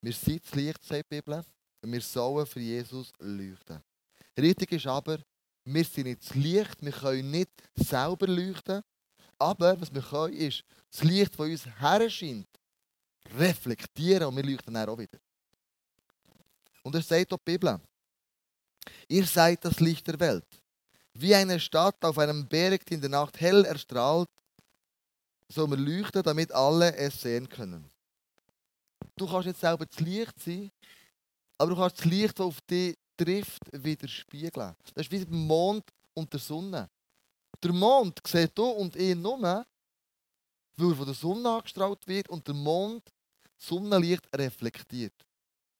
[0.00, 1.44] Wir sind das Licht, sagt die Bibel,
[1.82, 3.82] und wir sollen für Jesus leuchten.
[4.36, 5.18] Richtig ist aber,
[5.64, 8.82] wir sind nicht das Licht, wir können nicht selber leuchten,
[9.38, 12.48] aber was wir können, ist das Licht, das uns her scheint,
[13.36, 15.18] reflektieren und wir leuchten dann auch wieder.
[16.82, 17.80] Und er sagt auch die Bibel,
[19.08, 20.46] ihr seid das Licht der Welt.
[21.14, 24.28] Wie eine Stadt auf einem Berg, die in der Nacht hell erstrahlt,
[25.48, 27.88] soll man leuchten, damit alle es sehen können.
[29.16, 30.70] Du kannst jetzt selber das Licht sein,
[31.58, 34.74] aber du kannst das Licht, das auf dich trifft, widerspiegeln.
[34.94, 36.90] Das ist wie der Mond und der Sonne.
[37.62, 39.64] Der Mond sieht du und ich nur, weil
[40.90, 43.02] er von der Sonne angestrahlt wird und der Mond
[43.58, 45.14] Sonnenlicht reflektiert.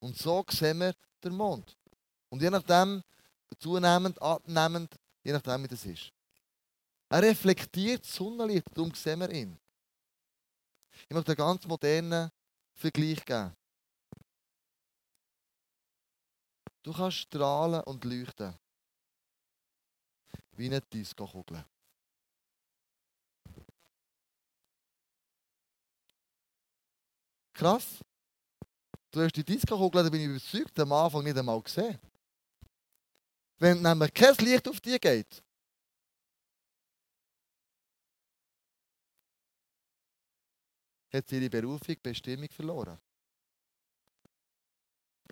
[0.01, 1.77] Und so sehen wir den Mond.
[2.29, 3.03] Und je nachdem,
[3.59, 6.12] zunehmend, abnehmend, je nachdem, wie das ist.
[7.09, 9.59] Er reflektiert das Sonnenlicht, darum sehen wir ihn.
[11.09, 12.31] Ich möchte einen ganz modernen
[12.73, 13.55] Vergleich geben.
[16.83, 18.55] Du kannst strahlen und leuchten.
[20.53, 21.65] Wie eine Disco-Kugel.
[27.53, 27.99] Krass.
[29.11, 31.99] Du hast die Disco-Kugel, da bin ich überzeugt, am Anfang nicht einmal gesehen.
[33.59, 35.42] Wenn nämlich kein Licht auf dich geht,
[41.12, 42.99] hat sie ihre Berufung, Bestimmung verloren.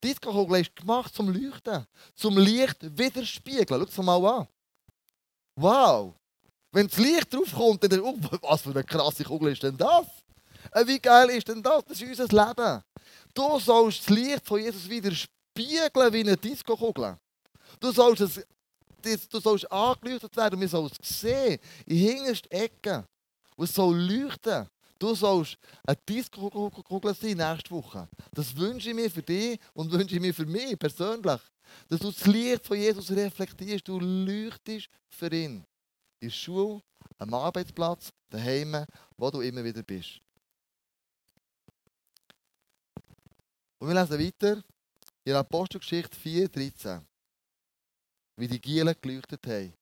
[0.02, 3.66] Die Disco-Kugel ist gemacht zum Leuchten, zum Licht widerspiegeln.
[3.68, 4.48] Schau es mal an.
[5.56, 6.14] Wow!
[6.72, 10.06] Wenn das Licht drauf kommt, dann oh, was für eine krasse Kugel ist denn das?
[10.72, 11.84] Äh, wie geil ist denn das?
[11.84, 12.82] Das ist unser Leben.
[13.32, 17.18] Du sollst das Licht von Jesus widerspiegeln wie eine Disco-Kugel.
[17.80, 18.20] Du sollst,
[19.02, 21.58] es, du sollst angeleuchtet werden und wir sollen es sehen.
[21.86, 23.04] In hintersten Ecken.
[23.56, 24.68] Und es soll leuchten.
[24.98, 28.08] Du sollst eine Disco-Kugel sein nächste Woche.
[28.32, 31.40] Das wünsche ich mir für dich und wünsche ich mir für mich persönlich.
[31.88, 35.64] Dass du das Licht von Jesus reflektierst, du leuchtest für ihn.
[36.20, 36.80] In der Schule,
[37.18, 38.84] am Arbeitsplatz, daheim,
[39.16, 40.20] wo du immer wieder bist.
[43.78, 44.62] Und wir lesen weiter
[45.24, 47.06] in Apostelgeschichte 4, 13.
[48.36, 49.72] Wie die Gielen geleuchtet haben.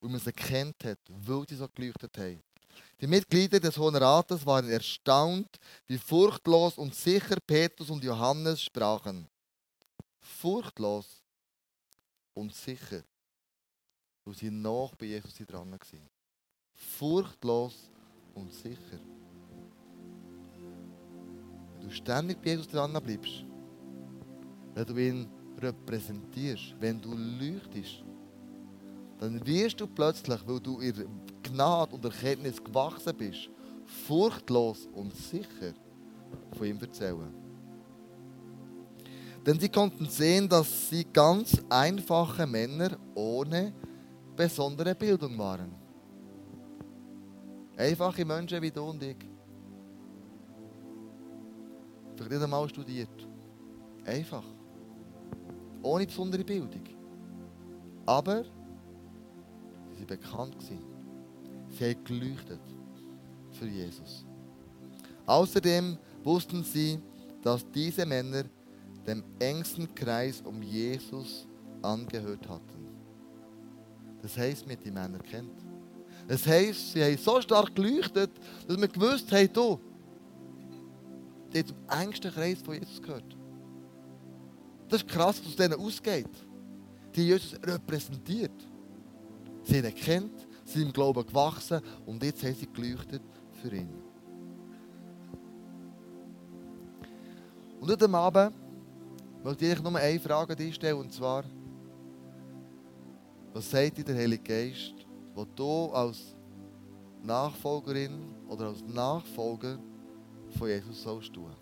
[0.00, 2.42] Und man sie erkennt hat, weil sie so geleuchtet haben.
[3.00, 9.28] Die Mitglieder des Hohen Rates waren erstaunt, wie furchtlos und sicher Petrus und Johannes sprachen.
[10.20, 11.22] Furchtlos
[12.34, 13.02] und sicher,
[14.24, 16.10] weil sie noch bei Jesus dran waren.
[16.74, 17.90] Furchtlos
[18.34, 19.00] und sicher.
[21.74, 23.44] Wenn du ständig bei Jesus dran bleibst,
[24.74, 28.04] wenn du ihn repräsentierst, wenn du leuchtest,
[29.18, 30.94] dann wirst du plötzlich, weil du in
[31.42, 33.50] Gnade und Erkenntnis gewachsen bist,
[34.06, 35.74] furchtlos und sicher
[36.56, 37.32] von ihm erzählen.
[39.44, 43.72] Denn sie konnten sehen, dass sie ganz einfache Männer ohne
[44.36, 45.74] besondere Bildung waren.
[47.76, 49.16] Einfache Menschen wie du und ich.
[52.16, 53.28] Vielleicht nicht einmal studiert.
[54.04, 54.44] Einfach.
[55.82, 56.82] Ohne besondere Bildung.
[58.06, 58.44] Aber
[59.92, 60.56] sie waren bekannt.
[61.70, 62.60] Sie haben geleuchtet
[63.52, 64.24] für Jesus.
[65.26, 66.98] Außerdem wussten sie,
[67.42, 68.44] dass diese Männer
[69.06, 71.46] dem engsten Kreis um Jesus
[71.82, 72.86] angehört hatten.
[74.20, 75.64] Das heisst, mit die Männer kennt.
[76.28, 78.30] Das heisst, sie haben so stark geleuchtet,
[78.68, 79.80] dass man gewusst hat, du,
[81.52, 83.36] die zum engsten Kreis von Jesus gehört.
[84.92, 86.28] Das ist krass, was aus denen ausgeht.
[87.16, 88.52] Die Jesus repräsentiert.
[89.62, 93.22] Sie haben ihn kennt, sind im Glauben gewachsen und jetzt haben sie geleuchtet
[93.54, 93.88] für ihn.
[97.80, 98.54] Und heute Abend
[99.42, 101.44] möchte ich nur eine Frage an stellen, und zwar,
[103.54, 106.36] was sagt dir der Heilige Geist, was du als
[107.22, 109.78] Nachfolgerin oder als Nachfolger
[110.58, 111.61] von Jesus sollst tun?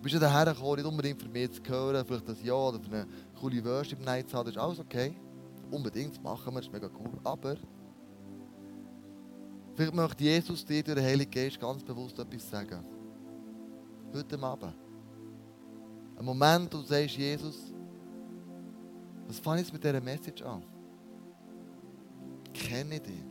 [0.00, 2.80] Du bist ja daher gekommen, nicht unbedingt für mich zu hören, vielleicht das Ja oder
[2.80, 3.06] für eine
[3.38, 5.14] coole Worship Night zu haben, das ist alles okay.
[5.70, 7.20] Unbedingt, machen wir, das ist mega cool.
[7.22, 7.56] Aber
[9.74, 12.82] vielleicht möchte Jesus dir durch den Heiligen Geist ganz bewusst etwas sagen.
[14.14, 14.72] Heute Abend.
[16.16, 17.58] Ein Moment, wo du sagst, Jesus,
[19.26, 20.62] was fange ich jetzt mit dieser Message an?
[22.54, 23.24] Kenne ich dich?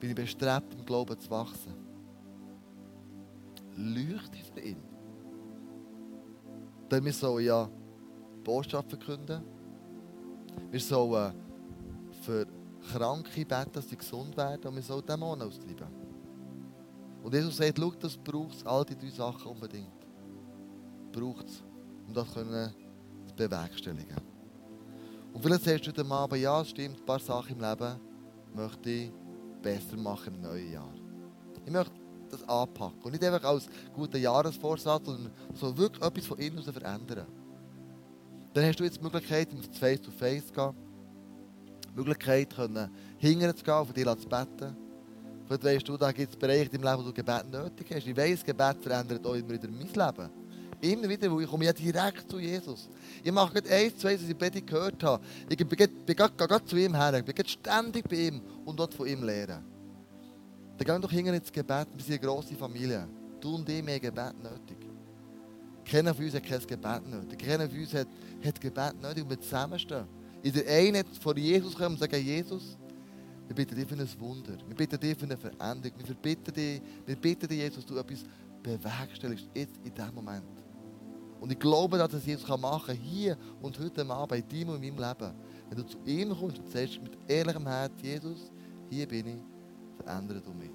[0.00, 1.81] Bin ich bestrebt, im Glauben zu wachsen?
[3.76, 4.82] Leuchte für ihn.
[6.90, 7.68] Denn wir sollen ja
[8.44, 9.42] Botschaft verkünden.
[10.70, 11.34] Wir sollen
[12.22, 12.46] für
[12.92, 15.88] Kranke beten, dass sie gesund werden und wir sollen Dämonen austreiben.
[17.22, 19.92] Und Jesus sagt, schau, das braucht es, all die drei Sachen unbedingt.
[21.12, 21.62] Braucht es,
[22.06, 24.20] um das zu bewerkstelligen.
[25.32, 28.00] Und vielleicht sagst du heute Abend, ja, es stimmt, ein paar Sachen im Leben
[28.54, 29.12] möchte ich
[29.62, 30.92] besser machen im neuen Jahr.
[31.64, 32.01] Ich möchte
[32.32, 33.02] das anpacken.
[33.02, 37.26] Und nicht einfach als guter Jahresvorsatz, sondern so wirklich etwas von innen aus verändern.
[38.54, 40.74] Dann hast du jetzt die Möglichkeit, ins Face-to-Face zu gehen.
[41.90, 42.54] Die Möglichkeit,
[43.18, 44.76] hingern zu gehen, auf dir zu beten.
[45.46, 48.06] Vielleicht weißt du, da gibt es Bereiche im Leben, wo du Gebet nötig hast.
[48.06, 50.30] Ich weiss, Gebet verändert auch immer wieder mein Leben.
[50.80, 52.88] Immer wieder, wo ich komme ja direkt zu Jesus.
[53.22, 55.22] Ich mache gerade eins, zwei, was ich Predigt gehört habe.
[55.48, 57.14] Ich bin gerade zu ihm her.
[57.14, 59.71] Ich bin ständig bei ihm und dort von ihm lernen.
[60.84, 61.86] Dann gehen wir doch hinten ins Gebet.
[61.94, 63.06] Wir sind eine grosse Familie.
[63.40, 64.78] Du und ich, mehr Gebet nötig.
[65.84, 67.38] Keiner von uns hat kein Gebet nötig.
[67.38, 68.08] Keiner von uns hat,
[68.44, 70.06] hat Gebet nötig, und wir zusammenstehen.
[70.42, 72.76] In der einen vor Jesus kommen und sagen, Jesus,
[73.46, 74.58] wir bitten dich für ein Wunder.
[74.66, 75.98] Wir bitten dich für eine Veränderung.
[76.04, 78.24] Wir bitten dich, wir bitten dich Jesus, dass du etwas
[78.60, 80.42] bewerkstelligst, jetzt in diesem Moment.
[81.40, 84.82] Und ich glaube, dass das Jesus machen kann, hier und heute Abend, bei dir und
[84.82, 85.32] in meinem Leben.
[85.68, 88.50] Wenn du zu ihm kommst und sagst mit ehrlichem Herz, Jesus,
[88.90, 89.51] hier bin ich,
[89.96, 90.70] verändere du mich.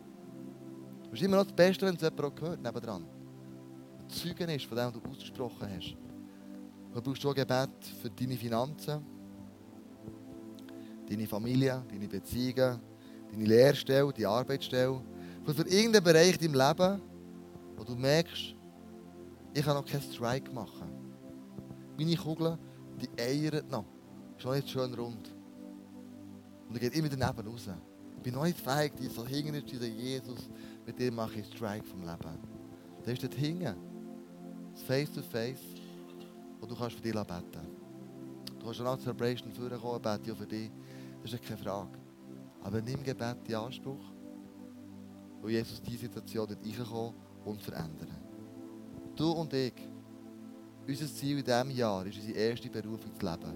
[1.04, 3.06] Das ist immer noch das Beste, wenn es jemand hört, nebendran.
[4.00, 5.96] Ein Zeugen ist von dem, was du ausgesprochen hast.
[6.94, 7.70] Du brauchst auch Gebet
[8.02, 9.06] für deine Finanzen,
[11.10, 12.80] deine Familie, deine Beziehungen,
[13.32, 15.02] deine Lehrstelle, deine Arbeitsstelle.
[15.46, 17.02] Für irgendeinen Bereich in deinem Leben,
[17.78, 18.56] wo du merkst,
[19.54, 20.90] ich kann noch keinen Strike machen.
[21.98, 22.58] Meine Kugel,
[23.02, 23.86] die eiern noch.
[24.38, 25.34] Ist noch nicht schön rund.
[26.68, 27.70] Und er geht immer daneben raus.
[28.28, 30.50] Ich bin noch nicht fähig, die so hingen ist, dieser Jesus,
[30.86, 32.38] mit dem mache ich Strike vom Leben.
[33.06, 33.78] Der ist dort hingen.
[34.86, 35.62] Face to face.
[36.60, 37.68] Und du kannst für dich beten.
[38.60, 40.70] Du kannst nach Celebration vorkommen, bete auch für dich.
[41.24, 41.98] Das ist keine Frage.
[42.64, 44.12] Aber nimm Gebet in Anspruch,
[45.42, 47.14] wo Jesus diese Situation dort reinkommen
[47.46, 48.14] und verändern.
[49.16, 49.74] Du und ich,
[50.86, 53.54] unser Ziel in diesem Jahr ist unsere erste Berufung zu leben.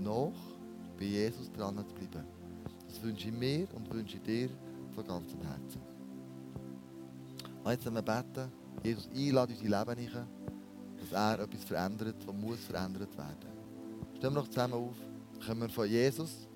[0.00, 0.32] Noch
[0.96, 2.37] bei Jesus dran zu bleiben.
[2.88, 4.48] Das wünsche ich mir und wünsche dir
[4.94, 5.80] von ganzem Herzen.
[7.62, 8.50] Und jetzt wir beten,
[8.82, 10.26] Jesus einladen in unser Leben hinein,
[10.98, 13.52] dass er etwas verändert, was muss verändert werden.
[14.16, 14.96] Stehen wir noch zusammen auf,
[15.46, 16.48] kommen wir von Jesus,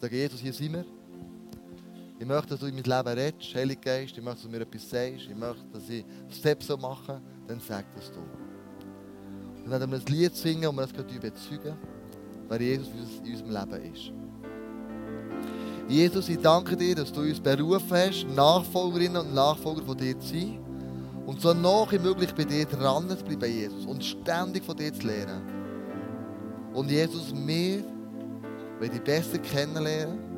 [0.00, 0.84] sagen Jesus, hier sind wir.
[2.18, 4.18] Ich möchte, dass du in mein Leben redest, Heilige Geist.
[4.18, 5.26] Ich möchte, dass du mir etwas sagst.
[5.30, 7.18] Ich möchte, dass ich Steps so mache.
[7.46, 8.20] Dann sag das du.
[9.62, 11.78] Dann werden wir ein Lied singen und wir das bezeugen,
[12.46, 12.90] wer Jesus
[13.24, 14.19] in unserem Leben ist.
[15.90, 20.28] Jesus, ich danke dir, dass du uns berufen hast, Nachfolgerinnen und Nachfolger von dir zu
[20.28, 20.58] sein.
[21.26, 23.84] Und so nah wie möglich bei dir dran zu bleiben, Jesus.
[23.86, 25.42] Und ständig von dir zu lernen.
[26.72, 27.84] Und Jesus, wir
[28.78, 30.30] wollen dich besser kennenlernen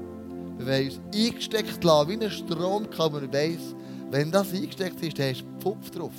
[0.58, 3.22] wir wollen uns eingesteckt lassen, wie ein Stromkabel.
[3.22, 3.74] Man weiss,
[4.10, 6.12] wenn das eingesteckt ist, dann hast du Pfupf drauf.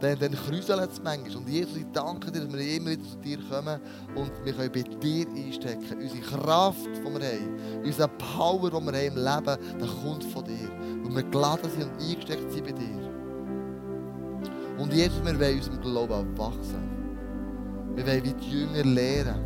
[0.00, 1.36] Dann, dann kräuselt es manchmal.
[1.36, 3.80] Und Jesus, ich danke dir, dass wir immer wieder zu dir kommen
[4.14, 6.00] und wir können bei dir einstecken.
[6.00, 10.44] Unsere Kraft, die wir haben, unsere Power, die wir haben im Leben, das kommt von
[10.44, 10.70] dir.
[11.02, 13.06] Und wir geladen sind und eingesteckt sind bei dir.
[14.78, 16.96] Und Jesus, wir wollen unserem Glauben wachsen.
[17.94, 19.44] Wir wollen wie die Jünger lernen.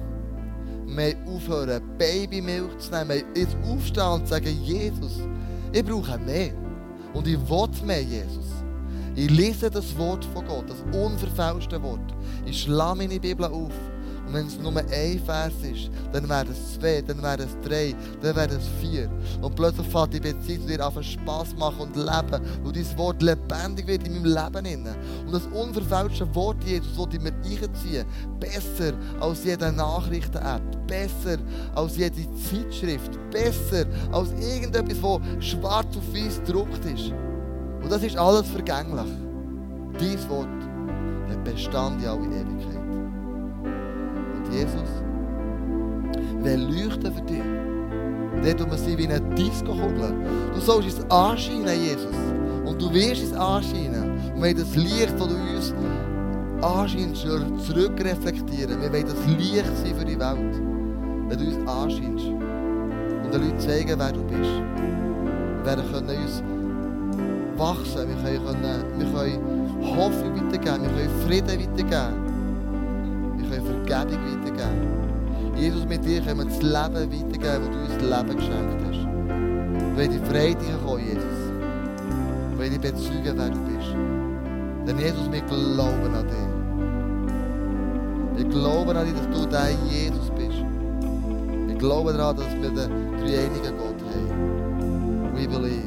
[0.87, 3.11] Wir aufhören, Babymilch zu nehmen.
[3.11, 5.21] Wir jetzt aufstehen und sagen, Jesus,
[5.73, 6.53] ich brauche mehr.
[7.15, 8.60] Und ich will mehr, Jesus.
[9.17, 12.15] Ich lese das Wort von Gott, das unverfälschte Wort.
[12.47, 13.73] Ich schlage meine Bibel auf
[14.27, 17.95] Und wenn es nur ein Vers ist, dann werden es zwei, dann werden es drei,
[18.23, 19.11] dann werden es vier.
[19.43, 22.41] Und plötzlich fängt die Beziehung zu dir an Spass machen und leben.
[22.63, 24.87] Und dein Wort lebendig wird in meinem Leben.
[25.27, 28.07] Und das unverfälschte Wort Jesus will ich mir einziehen.
[28.39, 30.87] Besser als jede Nachrichten-App.
[30.87, 31.39] Besser
[31.75, 33.19] als jede Zeitschrift.
[33.33, 37.13] Besser als irgendetwas, das schwarz auf weiß gedruckt ist.
[37.91, 39.11] Und das ist alles vergänglich.
[39.99, 40.47] Dein Wort
[41.29, 42.79] hat Bestand in alle Ewigkeit.
[44.53, 44.91] Jesus
[46.41, 47.43] will leuchten für dich.
[48.45, 50.15] Dort, wo wir sind wie eine Disco-Kugel.
[50.55, 52.15] Du sollst es anscheinen, Jesus.
[52.65, 54.21] Und du wirst es anscheinen.
[54.37, 55.75] Und wenn das Licht, das du uns
[56.63, 57.23] anscheinst,
[57.67, 58.81] zurückreflektieren.
[58.83, 60.63] Wir wollen das Licht sein für die Welt.
[61.29, 62.27] Wenn du uns anscheinst.
[62.27, 64.63] Und den Leuten zeigen, wer du bist.
[65.59, 66.41] Wir werden können uns
[67.61, 68.09] wachsen.
[68.09, 70.83] Wir können, wir können Hoffnung weitergeben.
[70.83, 72.31] Wir können Frieden weitergeben
[73.51, 75.57] können Vergebung weitergeben.
[75.57, 79.03] Jesus, mit dir können wir das Leben weitergeben, das du uns das Leben geschenkt hast.
[79.77, 81.41] Wir wollen die Freiheit kommen, Jesus.
[82.51, 83.91] Wir wollen dich bezeugen, wer du bist.
[84.87, 86.51] Denn Jesus, wir glauben an dich.
[88.37, 90.65] Wir glauben an dich, dass du dein Jesus bist.
[91.67, 95.35] Wir glauben daran, dass wir den dreieinigen Gott haben.
[95.35, 95.80] We believe.